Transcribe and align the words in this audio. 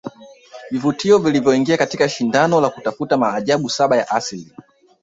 Vivutio 0.71 1.17
vilivyoingia 1.19 1.77
katika 1.77 2.09
shindano 2.09 2.61
la 2.61 2.69
kutafuta 2.69 3.17
maajabu 3.17 3.69
saba 3.69 3.97
ya 3.97 4.09
Asili 4.09 4.53